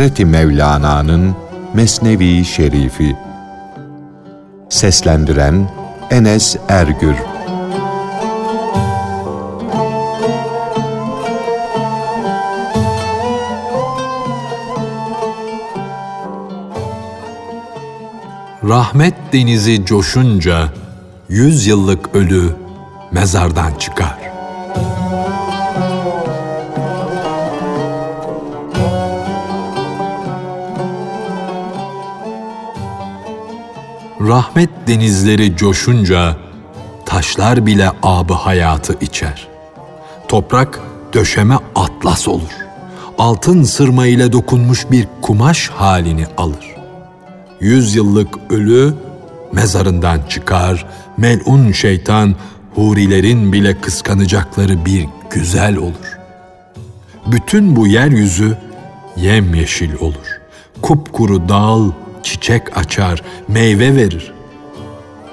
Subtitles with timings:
[0.00, 1.36] Hazreti Mevlana'nın
[1.74, 3.16] Mesnevi Şerifi
[4.68, 5.70] Seslendiren
[6.10, 7.14] Enes Ergür
[18.64, 20.68] Rahmet denizi coşunca
[21.28, 22.56] yüz yıllık ölü
[23.12, 24.19] mezardan çıkar.
[34.40, 36.36] Rahmet denizleri coşunca
[37.06, 39.48] taşlar bile abı hayatı içer.
[40.28, 40.80] Toprak
[41.14, 42.52] döşeme atlas olur.
[43.18, 46.76] Altın sırma ile dokunmuş bir kumaş halini alır.
[47.60, 48.94] Yüz yıllık ölü
[49.52, 52.34] mezarından çıkar, melun şeytan
[52.74, 56.18] hurilerin bile kıskanacakları bir güzel olur.
[57.26, 58.56] Bütün bu yeryüzü
[59.16, 60.40] yemyeşil olur.
[60.82, 61.90] Kupkuru dal
[62.22, 64.32] çiçek açar, meyve verir.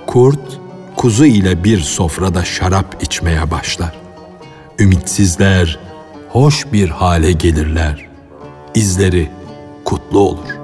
[0.08, 0.60] Kurt
[0.96, 3.96] kuzu ile bir sofrada şarap içmeye başlar.
[4.80, 5.80] Ümitsizler
[6.30, 8.08] hoş bir hale gelirler.
[8.76, 9.30] İzleri
[9.86, 10.57] kutlu olur.''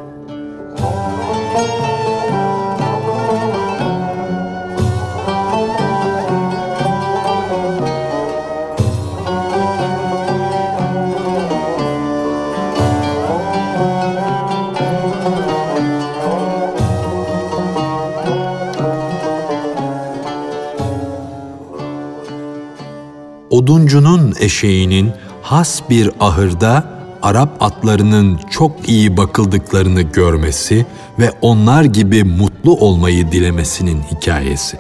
[23.94, 30.86] Oduncunun eşeğinin has bir ahırda Arap atlarının çok iyi bakıldıklarını görmesi
[31.20, 34.78] ve onlar gibi mutlu olmayı dilemesinin hikayesi.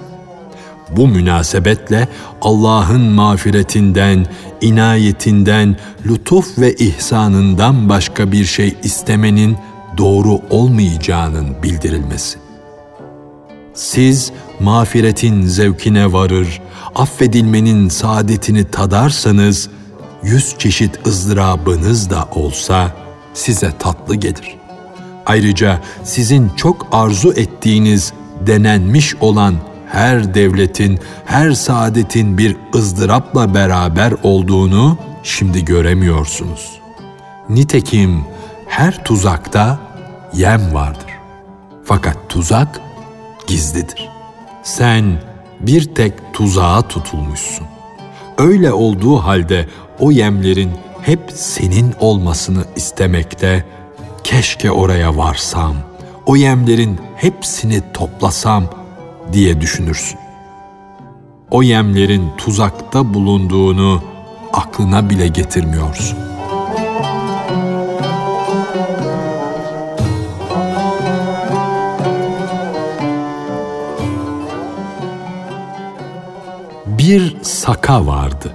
[0.98, 2.08] Bu münasebetle
[2.42, 4.26] Allah'ın mağfiretinden,
[4.62, 5.76] inayetinden,
[6.06, 9.58] lütuf ve ihsanından başka bir şey istemenin
[9.98, 12.40] doğru olmayacağının bildirilmesi.
[13.74, 16.62] Siz mağfiretin zevkine varır,
[16.96, 19.70] affedilmenin saadetini tadarsanız,
[20.24, 22.92] yüz çeşit ızdırabınız da olsa
[23.34, 24.58] size tatlı gelir.
[25.26, 28.14] Ayrıca sizin çok arzu ettiğiniz
[28.48, 29.56] denenmiş olan
[29.88, 36.80] her devletin, her saadetin bir ızdırapla beraber olduğunu şimdi göremiyorsunuz.
[37.50, 38.26] Nitekim
[38.68, 39.80] her tuzakta
[40.34, 41.14] yem vardır.
[41.86, 42.82] Fakat tuzak
[43.48, 44.10] gizlidir.
[44.64, 45.22] Sen
[45.60, 47.68] bir tek tuzağa tutulmuşsun.
[48.38, 49.68] Öyle olduğu halde
[50.00, 50.72] o yemlerin
[51.02, 53.66] hep senin olmasını istemekte,
[54.24, 55.76] keşke oraya varsam,
[56.26, 58.64] o yemlerin hepsini toplasam
[59.34, 60.20] diye düşünürsün.
[61.52, 64.04] O yemlerin tuzakta bulunduğunu
[64.54, 66.18] aklına bile getirmiyorsun.
[77.04, 78.52] Bir saka vardı.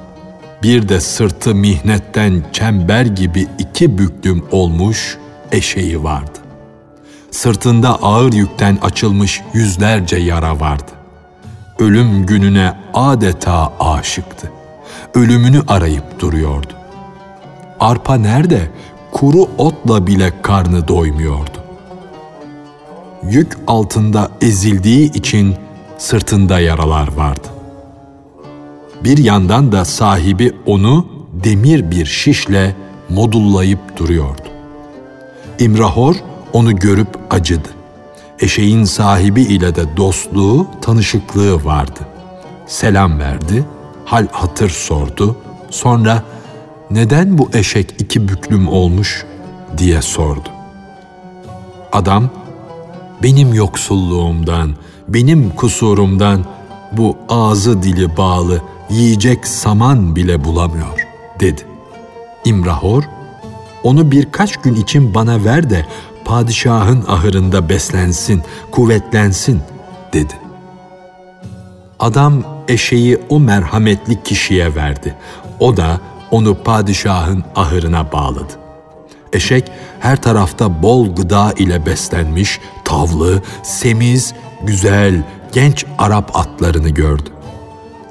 [0.63, 5.19] Bir de sırtı mihnetten çember gibi iki büklüm olmuş
[5.53, 6.39] eşeği vardı.
[7.31, 10.93] Sırtında ağır yükten açılmış yüzlerce yara vardı.
[11.79, 14.53] Ölüm gününe adeta aşıktı.
[15.15, 16.73] Ölümünü arayıp duruyordu.
[17.81, 18.71] Arpa nerede?
[19.13, 21.65] Kuru otla bile karnı doymuyordu.
[23.23, 25.55] Yük altında ezildiği için
[25.99, 27.58] sırtında yaralar vardı.
[29.05, 32.77] Bir yandan da sahibi onu demir bir şişle
[33.09, 34.49] modullayıp duruyordu.
[35.59, 36.17] İmrahor
[36.53, 37.69] onu görüp acıdı.
[38.41, 42.01] Eşeğin sahibi ile de dostluğu, tanışıklığı vardı.
[42.67, 43.65] Selam verdi,
[44.05, 45.37] hal hatır sordu.
[45.71, 46.23] Sonra
[46.91, 49.25] neden bu eşek iki büklüm olmuş
[49.79, 50.49] diye sordu.
[51.93, 52.31] Adam
[53.23, 54.75] benim yoksulluğumdan,
[55.09, 56.45] benim kusurumdan
[56.93, 61.07] bu ağzı dili bağlı yiyecek saman bile bulamıyor,
[61.41, 61.63] dedi.
[62.45, 63.03] İmrahor,
[63.83, 65.87] onu birkaç gün için bana ver de
[66.25, 69.61] padişahın ahırında beslensin, kuvvetlensin,
[70.13, 70.35] dedi.
[72.01, 75.15] Adam eşeği o merhametli kişiye verdi.
[75.61, 76.01] O da
[76.31, 78.53] onu padişahın ahırına bağladı.
[79.33, 79.71] Eşek
[80.01, 87.31] her tarafta bol gıda ile beslenmiş, tavlı, semiz, güzel, genç Arap atlarını gördü.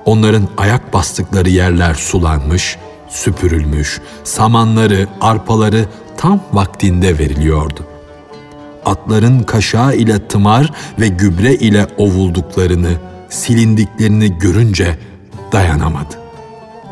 [0.08, 2.78] Onların ayak bastıkları yerler sulanmış,
[3.10, 5.86] süpürülmüş, samanları, arpaları
[6.18, 7.86] tam vaktinde veriliyordu.
[8.86, 12.92] Atların kaşağı ile tımar ve gübre ile ovulduklarını,
[13.30, 14.98] silindiklerini görünce
[15.52, 16.16] dayanamadı.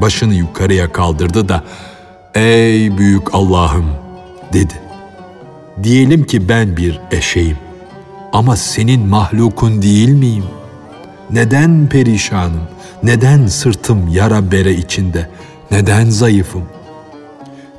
[0.02, 1.64] Başını yukarıya kaldırdı da
[2.34, 3.86] "Ey büyük Allah'ım!"
[4.54, 4.74] dedi.
[5.84, 7.58] Diyelim ki ben bir eşeğim
[8.34, 10.46] ama senin mahlukun değil miyim?
[11.32, 12.75] Neden perişanım?
[13.03, 15.30] Neden sırtım yara bere içinde?
[15.71, 16.63] Neden zayıfım?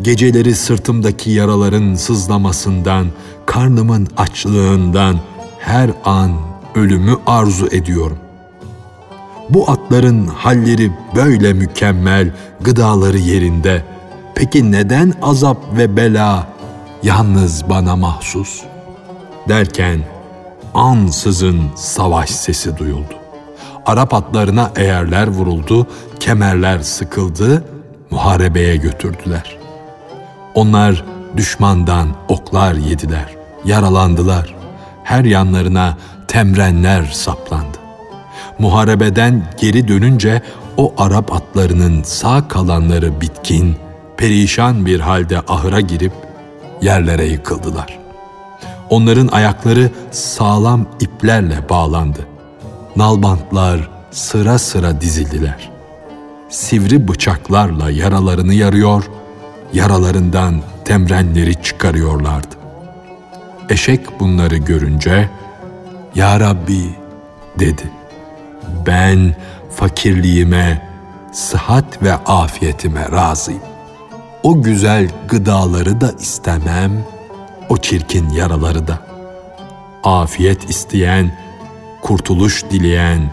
[0.02, 3.06] Geceleri sırtımdaki yaraların sızlamasından,
[3.46, 5.20] karnımın açlığından
[5.58, 6.32] her an
[6.74, 8.18] ölümü arzu ediyorum.
[9.50, 13.82] Bu atların halleri böyle mükemmel, gıdaları yerinde.
[14.34, 16.46] Peki neden azap ve bela
[17.02, 18.62] yalnız bana mahsus?
[19.48, 20.00] Derken
[20.74, 23.25] ansızın savaş sesi duyuldu.
[23.86, 25.86] Arap atlarına eğerler vuruldu,
[26.20, 27.64] kemerler sıkıldı,
[28.10, 29.56] muharebeye götürdüler.
[30.54, 31.04] Onlar
[31.36, 33.34] düşmandan oklar yediler,
[33.64, 34.54] yaralandılar.
[35.04, 35.96] Her yanlarına
[36.28, 37.78] temrenler saplandı.
[38.58, 40.42] Muharebeden geri dönünce
[40.76, 43.76] o Arap atlarının sağ kalanları bitkin,
[44.16, 46.12] perişan bir halde ahıra girip
[46.82, 47.98] yerlere yıkıldılar.
[48.90, 52.26] Onların ayakları sağlam iplerle bağlandı.
[52.96, 55.70] Nalbantlar sıra sıra dizildiler.
[56.48, 59.04] Sivri bıçaklarla yaralarını yarıyor,
[59.72, 62.56] yaralarından temrenleri çıkarıyorlardı.
[63.68, 65.30] Eşek bunları görünce,
[66.14, 66.94] Ya Rabbi
[67.58, 67.90] dedi.
[68.86, 69.36] Ben
[69.70, 70.88] fakirliğime,
[71.32, 73.62] sıhhat ve afiyetime razıyım.
[74.42, 77.04] O güzel gıdaları da istemem,
[77.68, 78.98] o çirkin yaraları da.
[80.04, 81.45] Afiyet isteyen,
[82.06, 83.30] kurtuluş dileyen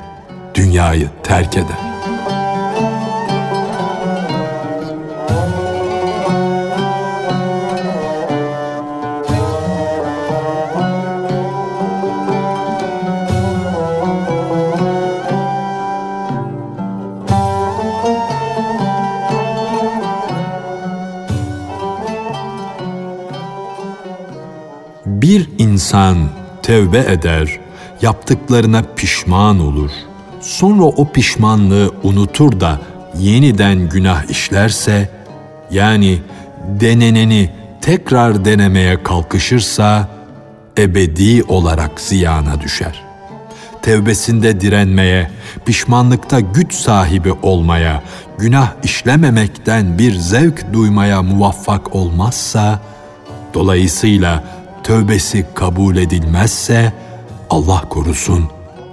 [0.56, 1.78] dünyayı terk eder.
[25.06, 26.18] Bir insan
[26.64, 27.60] tevbe eder,
[28.04, 29.92] yaptıklarına pişman olur.
[30.42, 32.80] Sonra o pişmanlığı unutur da
[33.20, 35.10] yeniden günah işlerse,
[35.72, 36.20] yani
[36.80, 37.50] deneneni
[37.82, 40.08] tekrar denemeye kalkışırsa,
[40.78, 43.04] ebedi olarak ziyana düşer.
[43.82, 45.32] Tevbesinde direnmeye,
[45.66, 48.04] pişmanlıkta güç sahibi olmaya,
[48.38, 52.80] günah işlememekten bir zevk duymaya muvaffak olmazsa,
[53.54, 54.44] dolayısıyla
[54.84, 56.94] tövbesi kabul edilmezse
[57.50, 58.50] Allah korusun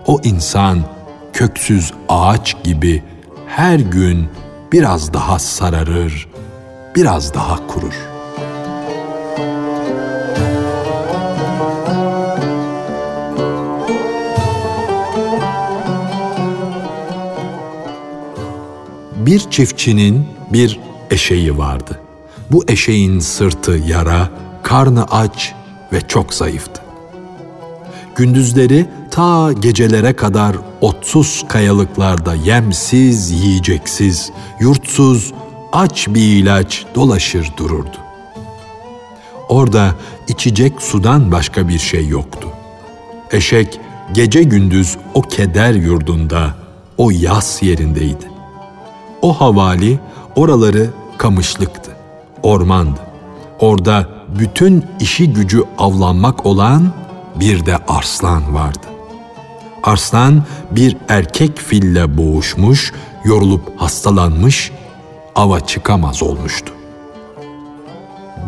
[0.07, 0.79] o insan
[1.33, 3.03] köksüz ağaç gibi
[3.47, 4.29] her gün
[4.73, 6.29] biraz daha sararır,
[6.97, 7.95] biraz daha kurur.
[19.17, 20.81] Bir çiftçinin bir
[21.11, 22.01] eşeği vardı.
[22.51, 24.29] Bu eşeğin sırtı yara,
[24.63, 25.55] karnı aç,
[25.93, 26.90] ve çok zayıftı.
[28.17, 34.31] Gündüzleri ta gecelere kadar otsuz kayalıklarda yemsiz, yiyeceksiz,
[34.61, 35.33] yurtsuz,
[35.73, 37.97] aç bir ilaç dolaşır dururdu.
[39.49, 39.95] Orada
[40.29, 42.49] içecek sudan başka bir şey yoktu.
[43.33, 43.81] Eşek
[44.13, 46.55] gece gündüz o keder yurdunda,
[46.99, 48.31] o yas yerindeydi.
[49.23, 49.99] O havali
[50.37, 51.97] oraları kamışlıktı,
[52.43, 53.01] ormandı.
[53.61, 56.93] Orada bütün işi gücü avlanmak olan
[57.37, 58.87] bir de arslan vardı.
[59.83, 62.93] Arslan bir erkek fille boğuşmuş,
[63.25, 64.73] yorulup hastalanmış,
[65.35, 66.73] ava çıkamaz olmuştu.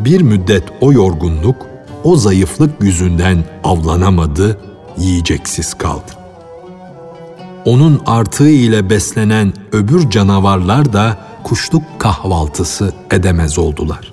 [0.04, 1.66] Bir müddet o yorgunluk,
[2.04, 4.60] o zayıflık yüzünden avlanamadı,
[4.98, 6.12] yiyeceksiz kaldı.
[7.64, 14.12] Onun artığı ile beslenen öbür canavarlar da kuşluk kahvaltısı edemez oldular.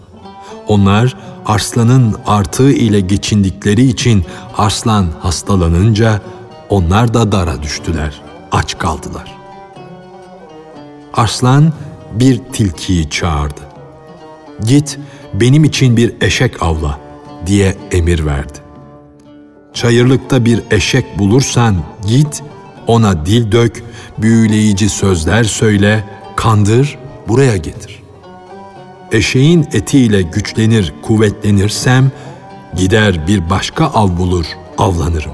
[0.68, 4.26] Onlar arslanın artığı ile geçindikleri için
[4.58, 6.22] arslan hastalanınca
[6.70, 9.36] onlar da dara düştüler, aç kaldılar.
[11.14, 11.74] Arslan
[12.14, 13.62] bir tilkiyi çağırdı.
[14.66, 15.00] Git
[15.34, 17.00] benim için bir eşek avla
[17.46, 18.58] diye emir verdi.
[19.74, 21.76] Çayırlıkta bir eşek bulursan
[22.08, 22.44] git
[22.88, 23.84] ona dil dök,
[24.18, 26.04] büyüleyici sözler söyle,
[26.36, 27.99] kandır, buraya getir
[29.12, 32.12] eşeğin etiyle güçlenir, kuvvetlenirsem
[32.76, 34.46] gider bir başka av bulur,
[34.78, 35.32] avlanırım.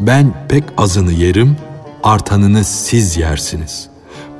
[0.00, 1.56] Ben pek azını yerim,
[2.02, 3.88] artanını siz yersiniz.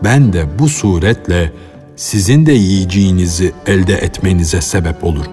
[0.04, 1.52] Ben de bu suretle
[1.96, 5.32] sizin de yiyeceğinizi elde etmenize sebep olurum.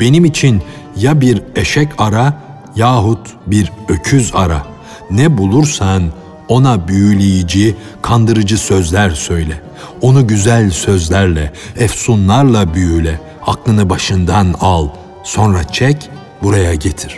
[0.00, 0.62] Benim için
[0.96, 2.42] ya bir eşek ara
[2.76, 4.66] yahut bir öküz ara.
[5.10, 6.02] Ne bulursan
[6.48, 9.62] ona büyüleyici, kandırıcı sözler söyle.
[10.00, 13.20] Onu güzel sözlerle, efsunlarla büyüle.
[13.46, 14.88] aklını başından al,
[15.24, 16.10] sonra çek,
[16.42, 17.16] buraya getir.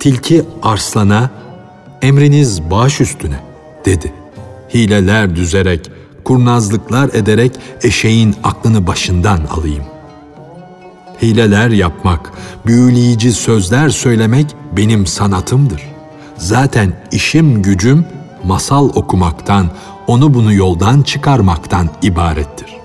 [0.00, 1.30] Tilki arslana,
[2.02, 3.40] emriniz baş üstüne,
[3.84, 4.12] dedi.
[4.74, 5.90] Hileler düzerek,
[6.24, 9.84] kurnazlıklar ederek eşeğin aklını başından alayım.
[11.22, 12.32] Hileler yapmak,
[12.66, 14.46] büyüleyici sözler söylemek
[14.76, 15.89] benim sanatımdır.
[16.40, 18.06] Zaten işim gücüm
[18.44, 19.66] masal okumaktan,
[20.06, 22.76] onu bunu yoldan çıkarmaktan ibarettir.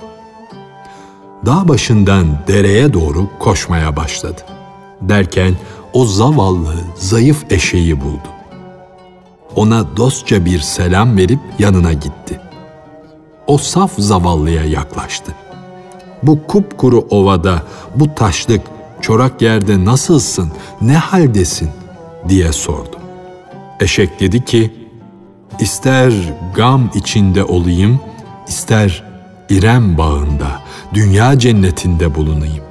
[1.45, 4.41] Dağ başından dereye doğru koşmaya başladı.
[5.01, 5.53] Derken
[5.93, 8.27] o zavallı, zayıf eşeği buldu.
[9.55, 12.39] Ona dostça bir selam verip yanına gitti.
[13.47, 15.31] O saf zavallıya yaklaştı.
[16.23, 17.63] Bu kupkuru ovada,
[17.95, 18.61] bu taşlık,
[19.01, 21.69] çorak yerde nasılsın, ne haldesin
[22.29, 23.04] diye sordu.
[23.79, 24.73] Eşek dedi ki,
[25.59, 26.13] İster
[26.55, 27.99] gam içinde olayım,
[28.47, 29.03] ister
[29.49, 30.61] İrem bağında,
[30.93, 32.63] dünya cennetinde bulunayım.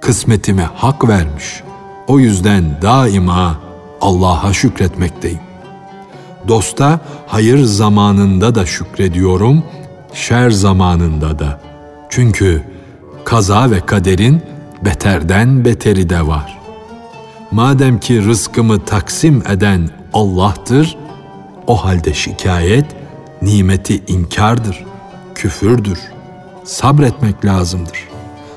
[0.00, 1.62] Kısmetime hak vermiş.
[2.06, 3.58] O yüzden daima
[4.00, 5.40] Allah'a şükretmekteyim.
[6.48, 9.64] Dosta hayır zamanında da şükrediyorum,
[10.12, 11.60] şer zamanında da.
[12.10, 12.62] Çünkü
[13.24, 14.42] kaza ve kaderin
[14.84, 16.58] beterden beteri de var.
[17.50, 20.96] Madem ki rızkımı taksim eden Allah'tır,
[21.66, 22.86] o halde şikayet
[23.42, 24.84] nimeti inkardır,
[25.34, 25.98] küfürdür.
[26.64, 28.08] Sabretmek lazımdır.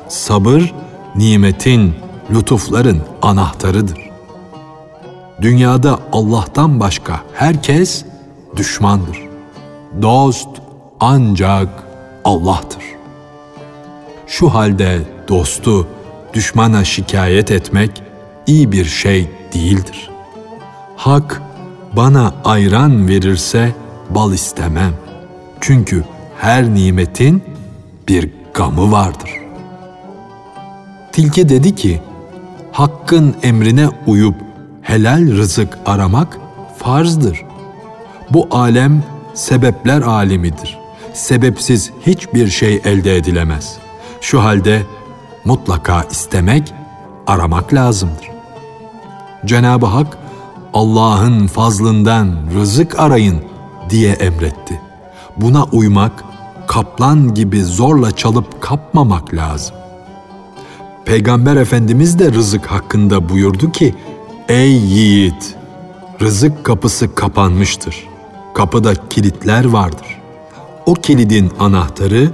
[0.08, 0.74] Sabır
[1.16, 1.96] nimetin,
[2.32, 4.10] lütufların anahtarıdır.
[5.42, 8.06] Dünyada Allah'tan başka herkes
[8.56, 9.18] düşmandır.
[10.02, 10.50] Dost
[11.00, 11.70] ancak
[12.24, 12.84] Allah'tır.
[14.28, 15.88] Şu halde dostu
[16.34, 18.02] düşmana şikayet etmek
[18.48, 20.10] iyi bir şey değildir.
[20.96, 21.49] Hak
[21.96, 23.76] bana ayran verirse
[24.10, 24.94] bal istemem.
[25.62, 26.04] Çünkü
[26.38, 27.44] her nimetin
[28.08, 29.30] bir gamı vardır.
[31.12, 32.02] Tilki dedi ki,
[32.72, 34.36] Hakkın emrine uyup
[34.82, 36.38] helal rızık aramak
[36.78, 37.46] farzdır.
[38.30, 39.04] Bu alem
[39.34, 40.78] sebepler alemidir.
[41.14, 43.78] Sebepsiz hiçbir şey elde edilemez.
[44.22, 44.82] Şu halde
[45.46, 46.74] mutlaka istemek,
[47.28, 48.30] aramak lazımdır.
[49.46, 50.18] Cenab-ı Hak
[50.74, 53.42] Allah'ın fazlından rızık arayın
[53.90, 54.82] diye emretti.
[55.38, 56.24] Buna uymak,
[56.68, 59.76] kaplan gibi zorla çalıp kapmamak lazım.
[61.06, 63.96] Peygamber Efendimiz de rızık hakkında buyurdu ki,
[64.50, 65.56] Ey yiğit!
[66.22, 68.08] Rızık kapısı kapanmıştır.
[68.54, 70.22] Kapıda kilitler vardır.
[70.86, 72.32] O kilidin anahtarı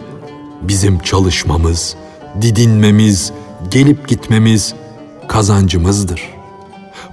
[0.61, 1.95] bizim çalışmamız,
[2.41, 3.31] didinmemiz,
[3.71, 4.73] gelip gitmemiz,
[5.27, 6.34] kazancımızdır.''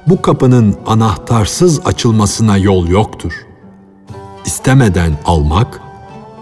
[0.07, 3.33] Bu kapının anahtarsız açılmasına yol yoktur.
[4.45, 5.81] İstemeden almak,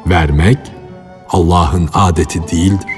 [0.06, 0.58] vermek
[1.28, 2.90] Allah'ın adeti değildir.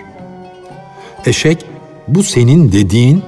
[1.26, 1.64] Eşek
[2.08, 3.22] bu senin dediğin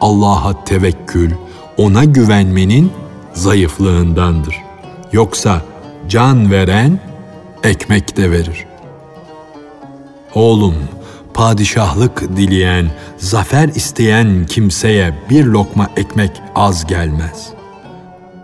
[0.00, 1.32] Allah'a tevekkül,
[1.76, 2.92] ona güvenmenin
[3.32, 4.56] zayıflığındandır.
[5.12, 5.62] Yoksa
[6.08, 7.00] can veren
[7.64, 8.66] ekmek de verir.
[10.34, 10.74] Oğlum,
[11.36, 17.48] padişahlık dileyen, zafer isteyen kimseye bir lokma ekmek az gelmez.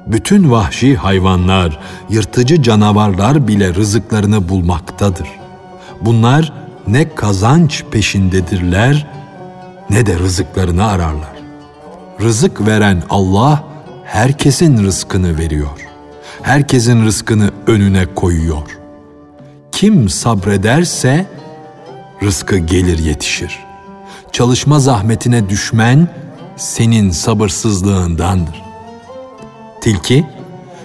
[0.06, 1.78] Bütün vahşi hayvanlar,
[2.10, 5.28] yırtıcı canavarlar bile rızıklarını bulmaktadır.
[6.00, 6.52] Bunlar
[6.86, 9.06] ne kazanç peşindedirler
[9.90, 11.36] ne de rızıklarını ararlar.
[12.20, 13.64] Rızık veren Allah
[14.04, 15.88] herkesin rızkını veriyor.
[16.42, 18.78] Herkesin rızkını önüne koyuyor.
[19.72, 21.26] Kim sabrederse
[22.22, 23.58] rızkı gelir yetişir.
[24.32, 26.08] Çalışma zahmetine düşmen
[26.56, 28.62] senin sabırsızlığındandır.
[29.80, 30.26] Tilki,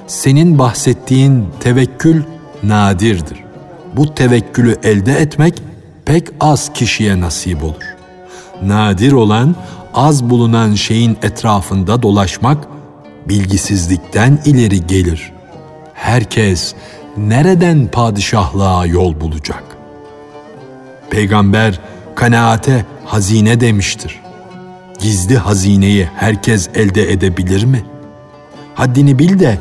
[0.08, 2.24] senin bahsettiğin tevekkül
[2.64, 3.44] nadirdir.
[3.96, 5.62] Bu tevekkülü elde etmek
[6.06, 7.96] pek az kişiye nasip olur.
[8.64, 9.56] Nadir olan,
[9.94, 12.68] az bulunan şeyin etrafında dolaşmak
[13.26, 15.32] bilgisizlikten ileri gelir.
[15.94, 16.74] Herkes
[17.18, 19.77] nereden padişahlığa yol bulacak?
[21.10, 21.80] Peygamber
[22.16, 24.22] kanaate hazine demiştir.
[25.00, 27.86] Gizli hazineyi herkes elde edebilir mi?
[28.76, 29.60] Haddini bil de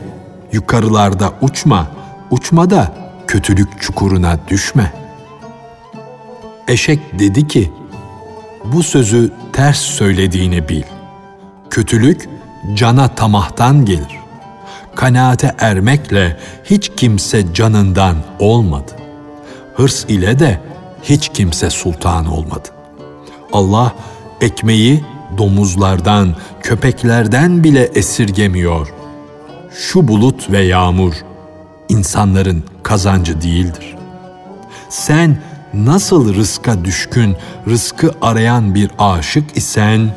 [0.52, 1.86] yukarılarda uçma,
[2.30, 2.94] uçma da
[3.26, 4.92] kötülük çukuruna düşme.
[6.68, 7.72] Eşek dedi ki,
[8.64, 10.82] bu sözü ters söylediğini bil.
[11.70, 12.28] Kötülük
[12.74, 14.18] cana tamahtan gelir.
[14.94, 18.92] Kanaate ermekle hiç kimse canından olmadı.
[19.74, 20.60] Hırs ile de
[21.08, 22.68] hiç kimse sultan olmadı.
[23.52, 23.92] Allah
[24.40, 25.04] ekmeği
[25.38, 28.92] domuzlardan, köpeklerden bile esirgemiyor.
[29.74, 31.14] Şu bulut ve yağmur
[31.88, 33.96] insanların kazancı değildir.
[34.88, 35.38] Sen
[35.74, 37.36] nasıl rızka düşkün,
[37.68, 40.10] rızkı arayan bir aşık isen,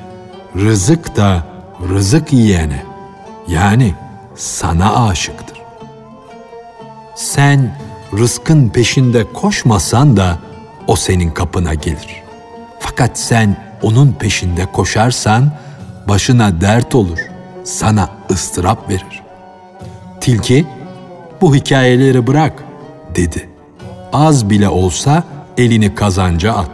[0.55, 1.43] rızık da
[1.89, 2.84] rızık yiyene,
[3.48, 3.93] yani
[4.36, 5.58] sana aşıktır.
[7.15, 7.79] Sen
[8.17, 10.38] rızkın peşinde koşmasan da
[10.89, 12.24] o senin kapına gelir.
[12.79, 15.51] Fakat sen onun peşinde koşarsan
[16.08, 17.19] başına dert olur,
[17.63, 19.24] sana ıstırap verir.
[20.22, 20.65] Tilki,
[21.41, 22.63] bu hikayeleri bırak
[23.15, 23.50] dedi.
[24.13, 25.24] Az bile olsa
[25.58, 26.72] elini kazanca at.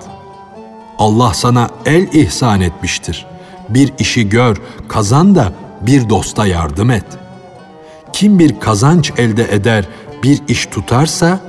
[0.98, 3.26] Allah sana el ihsan etmiştir.
[3.70, 4.58] Bir işi gör,
[4.88, 7.06] kazan da bir dosta yardım et.
[8.14, 9.86] Kim bir kazanç elde eder,
[10.24, 11.40] bir iş tutarsa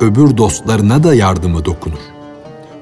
[0.00, 1.98] öbür dostlarına da yardımı dokunur.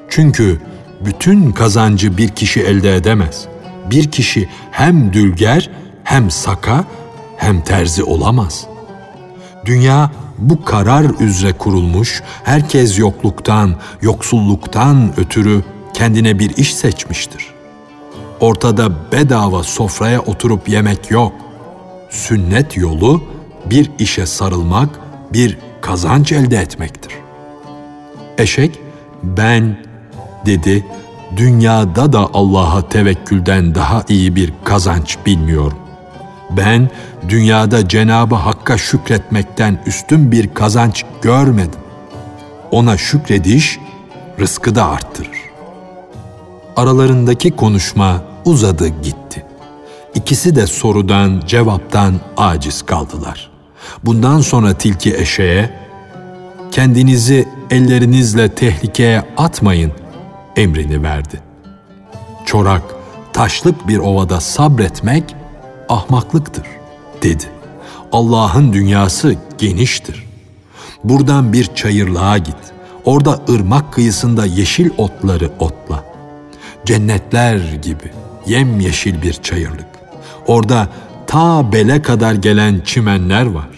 [0.08, 0.60] Çünkü
[1.00, 3.44] bütün kazancı bir kişi elde edemez.
[3.90, 5.70] Bir kişi hem dülger,
[6.04, 6.84] hem saka,
[7.36, 8.66] hem terzi olamaz.
[9.64, 15.62] Dünya bu karar üzere kurulmuş, herkes yokluktan, yoksulluktan ötürü
[15.94, 17.46] kendine bir iş seçmiştir.
[18.40, 21.32] Ortada bedava sofraya oturup yemek yok.
[22.10, 23.22] Sünnet yolu
[23.66, 25.00] bir işe sarılmak,
[25.32, 27.12] bir kazanç elde etmektir.
[28.38, 28.78] Eşek,
[29.22, 29.76] ben
[30.46, 30.86] dedi,
[31.36, 35.78] dünyada da Allah'a tevekkülden daha iyi bir kazanç bilmiyorum.
[36.50, 36.90] Ben
[37.28, 41.80] dünyada Cenabı Hakk'a şükretmekten üstün bir kazanç görmedim.
[42.70, 43.78] Ona şükrediş
[44.40, 45.42] rızkı da arttırır.
[46.76, 49.46] Aralarındaki konuşma uzadı gitti.
[50.14, 53.51] İkisi de sorudan, cevaptan aciz kaldılar.
[54.04, 55.70] Bundan sonra tilki eşeğe,
[56.70, 59.92] kendinizi ellerinizle tehlikeye atmayın
[60.56, 61.40] emrini verdi.
[62.46, 62.82] Çorak,
[63.32, 65.34] taşlık bir ovada sabretmek
[65.88, 66.66] ahmaklıktır,
[67.22, 67.44] dedi.
[68.12, 70.26] Allah'ın dünyası geniştir.
[71.04, 72.56] Buradan bir çayırlığa git.
[73.04, 76.04] Orada ırmak kıyısında yeşil otları otla.
[76.84, 78.12] Cennetler gibi
[78.46, 79.86] yemyeşil bir çayırlık.
[80.46, 80.88] Orada
[81.26, 83.68] ta bele kadar gelen çimenler var.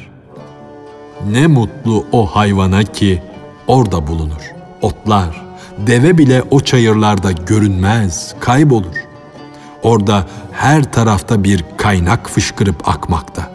[1.30, 3.22] Ne mutlu o hayvana ki
[3.66, 4.52] orada bulunur.
[4.82, 5.44] Otlar,
[5.78, 8.96] deve bile o çayırlarda görünmez, kaybolur.
[9.82, 13.50] Orada her tarafta bir kaynak fışkırıp akmakta.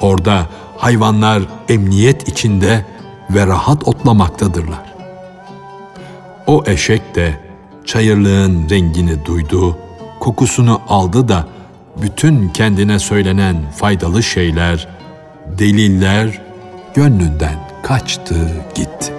[0.00, 0.46] Orada
[0.76, 2.84] hayvanlar emniyet içinde
[3.30, 4.94] ve rahat otlamaktadırlar.
[6.46, 7.40] O eşek de
[7.84, 9.78] çayırlığın rengini duydu,
[10.20, 11.46] kokusunu aldı da
[12.02, 14.88] bütün kendine söylenen faydalı şeyler,
[15.58, 16.47] deliller
[16.94, 18.34] gönlünden kaçtı
[18.74, 19.12] gitti.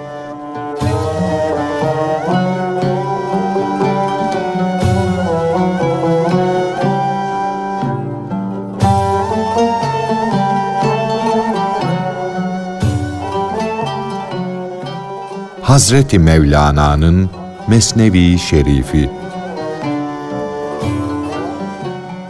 [15.62, 17.30] Hazreti Mevlana'nın
[17.68, 19.10] Mesnevi Şerifi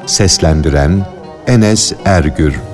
[0.06, 1.06] Seslendiren
[1.46, 2.69] Enes Ergür